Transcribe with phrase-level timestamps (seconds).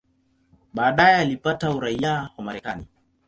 [0.73, 2.85] Baadaye alipata uraia wa Marekani.